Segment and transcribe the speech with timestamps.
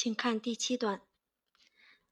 [0.00, 1.02] 请看第七段。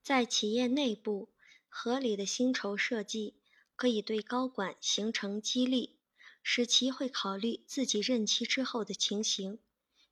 [0.02, 1.28] 在企业内部，
[1.68, 3.36] 合理的薪酬设计
[3.76, 5.96] 可以对高管形成激励，
[6.42, 9.60] 使其会考虑自己任期之后的情形，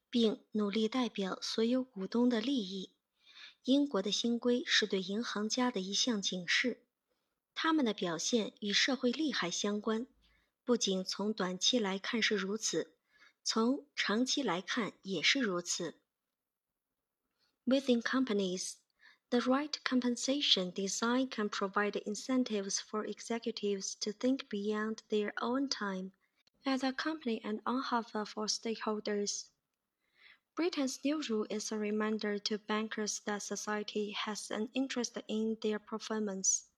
[0.08, 2.90] 并努力代表所有股东的利益。
[3.64, 6.80] 英国的新规是对银行家的一项警示，
[7.56, 10.06] 他们的表现与社会利害相关。
[10.64, 12.94] 不仅从短期来看是如此，
[13.42, 15.96] 从长期来看也是如此。
[17.67, 18.77] Within companies,
[19.29, 26.13] the right compensation design can provide incentives for executives to think beyond their own time
[26.65, 29.49] as a company and on behalf of all stakeholders.
[30.55, 35.77] Britain's new rule is a reminder to bankers that society has an interest in their
[35.77, 36.69] performance,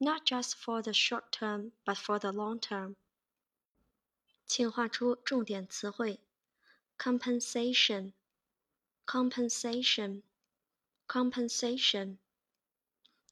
[0.00, 2.96] not just for the short term, but for the long term.
[4.46, 6.20] 请画出重点词汇：
[6.98, 8.12] compensation,
[9.06, 10.22] compensation,
[11.08, 12.18] compensation,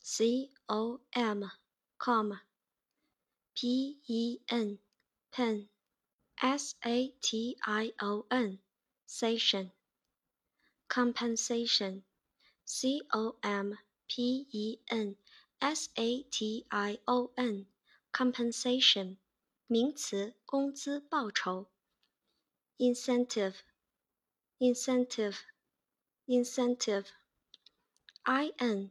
[0.01, 1.51] c o m,
[1.99, 2.41] com,
[3.55, 4.79] p e n,
[5.31, 5.69] pen,
[6.41, 8.59] s a t i o n,
[9.07, 9.71] sation,
[10.89, 12.03] compensation,
[12.65, 15.17] c o m p e n
[15.61, 17.67] s a t i o n,
[18.13, 19.17] compensation。
[19.73, 21.67] 名词，工资、报酬。
[28.27, 28.91] incentive，incentive，incentive，i n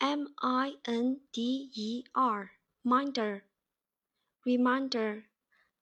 [0.00, 2.52] m i n d e r,
[2.82, 3.42] reminder,
[4.43, 5.23] reminder,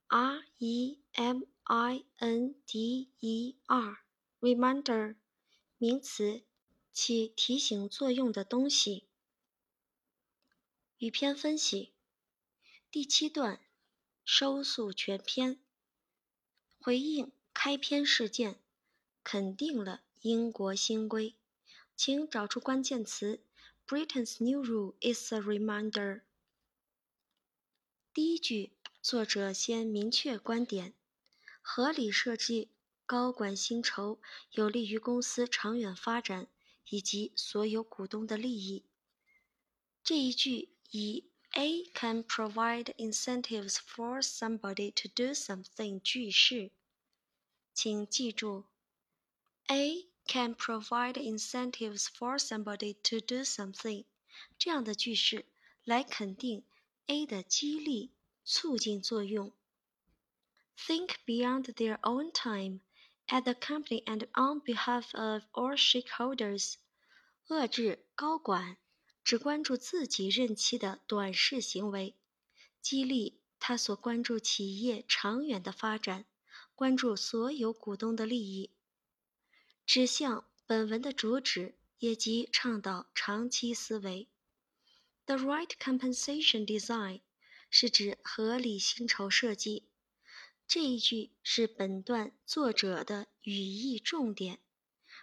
[0.08, 3.98] r e m i n d e r,
[4.40, 5.16] reminder,
[5.77, 6.44] 名词，
[6.92, 9.08] 起提醒作用的东西。
[10.99, 11.94] 语篇分析，
[12.92, 13.60] 第七段，
[14.23, 15.60] 收束全篇，
[16.80, 18.60] 回应开篇事件。
[19.23, 21.36] 肯定了英国新规，
[21.95, 23.43] 请找出关键词。
[23.88, 26.22] Britain's new rule is a reminder。
[28.14, 30.94] 第一句，作者先明确观点：
[31.61, 32.70] 合理设计
[33.05, 34.20] 高管薪酬，
[34.52, 36.49] 有利于公司长远发展
[36.89, 38.83] 以及所有股东的利益。
[40.04, 46.72] 这一句以 A can provide incentives for somebody to do something 句式，
[47.73, 48.66] 请记住。
[49.67, 54.04] A can provide incentives for somebody to do something，
[54.58, 55.45] 这样的句式
[55.86, 56.66] 来肯定
[57.08, 58.12] A 的激励
[58.44, 59.54] 促进作用。
[60.78, 62.82] Think beyond their own time
[63.28, 66.76] at the company and on behalf of all shareholders，
[67.48, 68.78] 遏制高管
[69.23, 72.16] 只关注自己任期的短视行为，
[72.82, 76.26] 激励他所关注企业长远的发展，
[76.73, 78.72] 关注所有股东的利益。
[79.86, 84.30] 指向本文的主旨，也即倡导长期思维。
[85.26, 87.21] The right compensation design
[87.70, 89.87] 是指合理薪酬设计。
[90.67, 94.60] 这一句是本段作者的语义重点，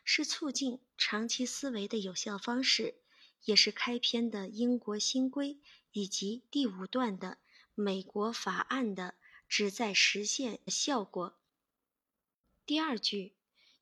[0.05, 2.97] 是促进长期思维的有效方式，
[3.45, 5.59] 也是开篇的英国新规
[5.93, 7.39] 以及第五段的
[7.75, 9.15] 美国法案的
[9.49, 11.39] 旨在实现效果。
[12.67, 13.35] 第二句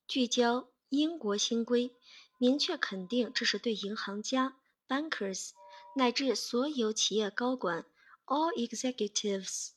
[0.07, 0.69] 聚焦。
[0.89, 1.97] 英国新规
[2.39, 4.57] 明确肯定，这是对银行家
[4.87, 5.51] （bankers）
[5.99, 7.87] 乃至所有企业高管
[8.27, 9.71] （all executives）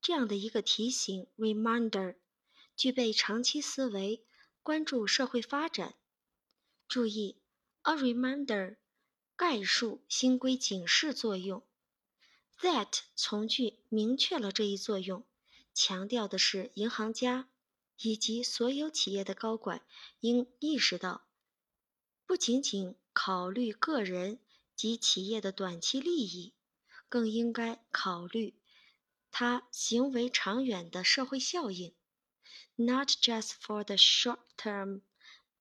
[0.00, 2.14] 这样的一个提醒 （reminder），
[2.76, 4.24] 具备长期思维，
[4.62, 5.96] 关注社会发展。
[6.86, 7.42] 注意
[7.82, 8.76] ，a reminder
[9.34, 11.66] 概述新规警示作用
[12.60, 15.24] ，that 从句明确了这一作用，
[15.74, 17.48] 强调的是银行家。
[18.02, 19.80] 以及所有企业的高管
[20.20, 21.26] 应意识到，
[22.26, 24.38] 不仅仅考虑个人
[24.76, 26.52] 及企业的短期利益，
[27.08, 28.54] 更应该考虑
[29.30, 31.94] 他行为长远的社会效应。
[32.76, 35.00] Not just for the short term,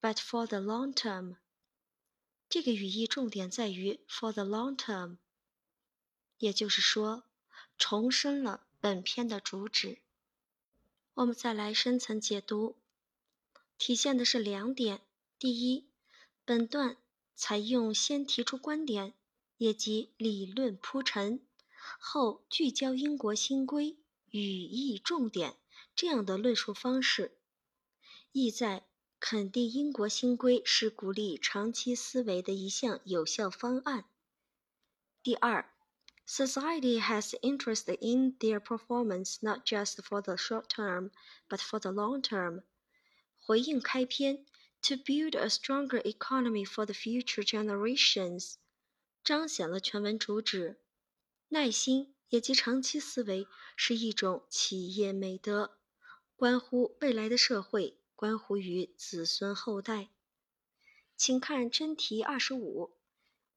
[0.01, 1.38] but for the long term。
[2.50, 5.17] 这个语义重点在于 for the long term，
[6.38, 7.23] 也就是说，
[7.77, 10.00] 重申了本篇的主旨。
[11.15, 12.75] 我们再来深层解读，
[13.77, 15.01] 体现的是两点：
[15.39, 15.89] 第一，
[16.44, 16.97] 本段
[17.35, 19.13] 采用先提出观点，
[19.57, 21.41] 也即理论铺陈，
[21.99, 23.97] 后聚焦英国新规
[24.31, 25.55] 语义重点
[25.95, 27.37] 这样的论述方式，
[28.31, 28.85] 意在
[29.19, 34.05] 肯定英国新规是鼓励长期思维的一项有效方案。
[35.23, 35.69] 第二
[36.27, 41.11] ，Society has interest in their performance not just for the short term,
[41.49, 42.63] but for the long term。
[43.38, 44.45] 回应开篇
[44.87, 48.55] ，To build a stronger economy for the future generations，
[49.23, 50.79] 彰显了全文主旨。
[51.47, 55.79] 耐心以及长期思维是一种企业美德，
[56.35, 60.09] 关乎未来的社会，关乎于子孙后代。
[61.15, 62.97] 请看真题二十五。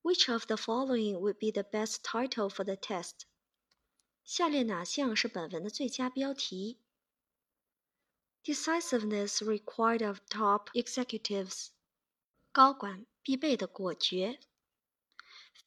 [0.01, 3.27] Which of the following would be the best title for the test？
[4.25, 6.79] 下列哪项是本文的最佳标题
[8.48, 11.70] ？Decisiveness required of top executives，
[12.52, 14.40] 高管必备的果决。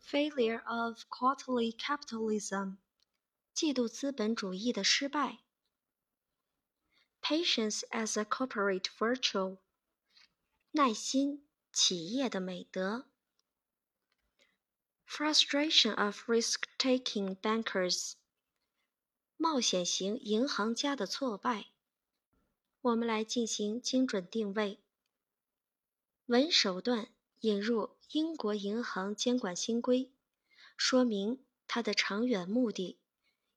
[0.02, 2.76] Failure of quarterly capitalism，
[3.52, 5.40] 季度资本主义的失败。
[7.20, 9.58] Patience as a corporate virtue，
[10.70, 13.08] 耐心，企业的美德。
[15.08, 18.12] Frustration of risk-taking bankers，
[19.36, 21.70] 冒险型银行家的挫败。
[22.81, 24.79] 我们来进行精准定位。
[26.25, 27.09] 文手段
[27.41, 30.11] 引入英国银行监管新规，
[30.75, 32.97] 说明它的长远目的，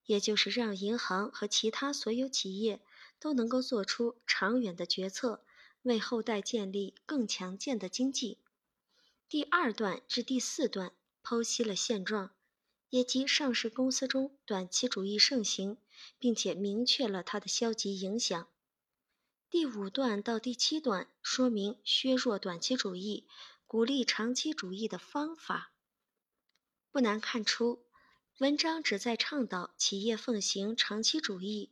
[0.06, 2.80] 也就是让银行和其他所有企业
[3.18, 5.44] 都能够做出长远的决策，
[5.82, 8.38] 为后代建立更强健的经济。
[9.28, 10.92] 第二段至第四段。
[11.26, 12.34] 剖析了现状，
[12.90, 15.78] 也即上市公司中短期主义盛行，
[16.18, 18.46] 并且明确了它的消极影响。
[19.54, 23.24] 第五段到第七段说明削弱短期主义、
[23.68, 25.72] 鼓励长期主义的方法。
[26.90, 27.86] 不难看出，
[28.38, 31.70] 文章旨在倡导企业奉行长期主义，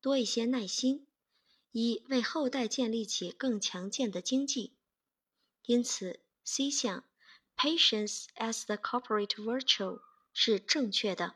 [0.00, 1.08] 多一些耐心，
[1.72, 4.76] 以为后代建立起更强健的经济。
[5.64, 7.02] 因此，C 项。
[7.56, 10.00] Patience as the corporate virtue
[10.32, 11.34] 是正确的。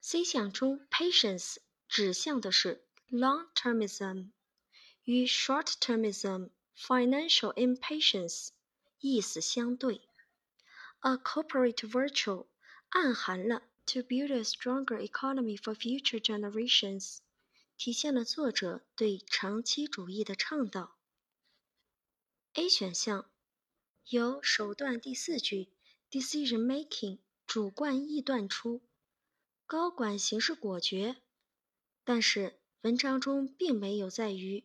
[0.00, 1.56] C 项中，patience
[1.86, 4.30] 指向的是 long-termism，
[5.04, 8.48] 与 short-termism financial impatience
[8.98, 10.08] 意思相对。
[11.00, 12.46] A corporate virtue
[12.88, 17.18] 暗含了 to build a stronger economy for future generations，
[17.76, 20.96] 体现了作者对长期主义的倡导。
[22.54, 23.30] A 选项。
[24.10, 25.72] 由首段第四句
[26.10, 28.82] decision making 主观臆断出
[29.64, 31.22] 高管行事果决，
[32.04, 34.62] 但是文章中并没有在于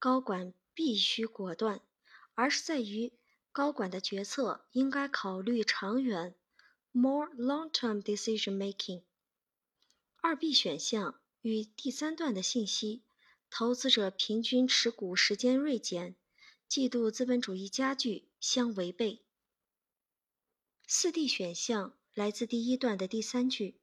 [0.00, 1.80] 高管必须果断，
[2.34, 3.12] 而是在于
[3.52, 6.34] 高管的决策应该考虑长远
[6.90, 9.04] more long-term decision making。
[10.20, 13.04] 二 B 选项与第三段的信息，
[13.48, 16.16] 投资者平均持股时间锐减。
[16.66, 19.22] 季度资本主义加剧相违背。
[20.88, 23.79] 四 D 选项来自第一段的第三句，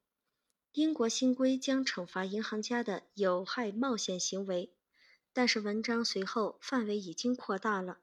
[0.74, 4.72] 英国新规将惩罚银行家的有害冒险行为，
[5.34, 8.00] 但是文章随后范围已经扩大了，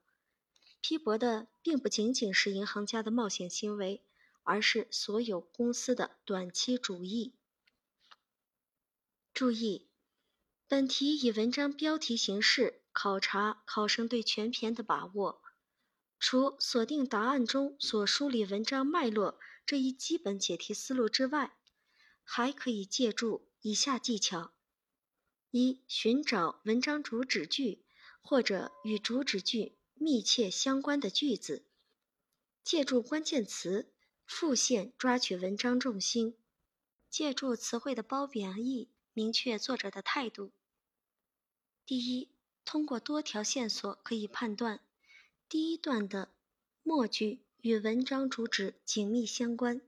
[0.81, 4.03] 批驳的并不仅仅是银行家的冒险行为，
[4.43, 7.35] 而是所有公司的短期主义。
[9.33, 9.89] 注意，
[10.69, 12.81] 本题以文章标题形式。
[12.97, 15.43] 考察考生对全篇的把握，
[16.21, 21.57] 除锁定答案中所梳理文章脉络这一基本解题思路之外，
[22.25, 24.53] 还可以借助以下技巧：
[25.53, 27.85] 一、寻找文章主旨句
[28.21, 31.65] 或者与主旨句密切相关的句子，
[32.65, 33.93] 借助关键词
[34.27, 36.37] 复现抓取文章重心，
[37.09, 40.51] 借助词汇的褒贬义明确作者的态度。
[41.87, 42.29] 第一。
[42.67, 44.81] 通过多条线索可以判断，
[45.51, 46.33] 第一段的
[46.83, 49.83] 末句与文章主旨紧密相关。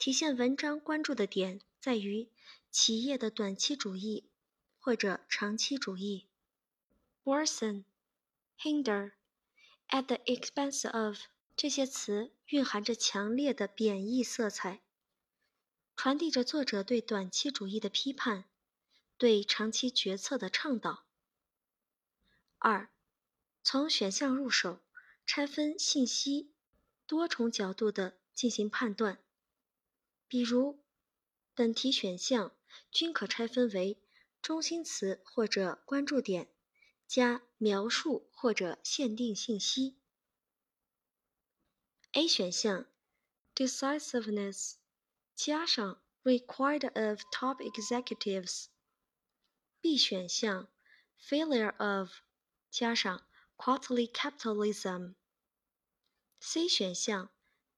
[0.04, 2.28] 体现文章关注的点在于
[2.70, 4.30] 企业的短期主义
[4.78, 6.28] 或者长期主义。
[7.24, 7.86] worsen、
[8.60, 9.14] hinder、
[9.88, 11.20] at the expense of
[11.56, 14.82] 这些词蕴含着强烈的贬义色彩。
[15.96, 18.44] 传递着作者对短期主义的批判，
[19.18, 21.06] 对长期决策的倡导。
[22.58, 22.90] 二，
[23.64, 24.82] 从选项入手，
[25.26, 26.52] 拆分信息，
[27.08, 29.23] 多重角度的进行判断。
[30.34, 30.84] 比如，
[31.54, 32.58] 本题选项
[32.90, 34.02] 均可拆分为
[34.42, 36.52] 中心词或者关注点
[37.08, 40.00] 加描述或者限定信息。
[42.14, 42.88] A 选项
[43.54, 44.78] ，decisiveness。
[45.36, 48.70] 加上 required of top executives。
[49.82, 50.68] B 选项
[51.22, 52.10] failure of
[52.72, 55.14] 加上 quarterly capitalism。
[56.40, 57.30] C 选项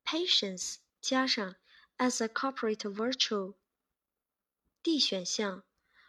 [0.06, 1.56] patience 加上
[1.98, 3.54] as a corporate virtue。
[4.82, 5.64] D 选项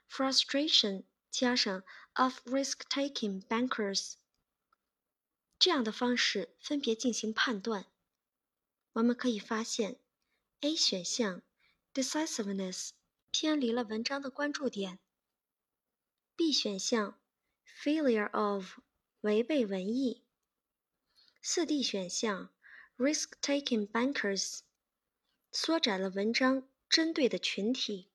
[0.09, 4.13] frustration 加上 of risk-taking bankers。
[5.59, 7.87] 这样的方式分别进行判断，
[8.93, 9.99] 我们可以发现。
[10.61, 11.43] A 选项
[11.93, 12.89] decisiveness
[13.31, 14.99] 偏离了文章的关注点。
[16.35, 17.19] B 选项
[17.83, 18.79] failure of
[19.21, 20.23] 违背文意。
[21.41, 22.51] 四 D 选项
[22.97, 24.61] risk-taking bankers
[25.59, 28.11] 缩窄了文章针对的群体，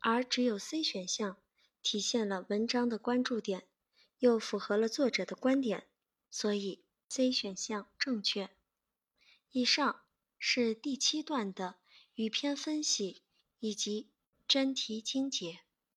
[0.00, 1.36] 而只有 C 选项
[1.80, 3.68] 体现了文章的关注点，
[4.18, 5.86] 又符合了作者的观点，
[6.28, 8.50] 所以 C 选项正确。
[9.52, 10.02] 以上。
[10.42, 11.76] 是第七段的
[12.14, 13.22] 语篇分析
[13.58, 14.08] 以及
[14.48, 15.60] 真题精解。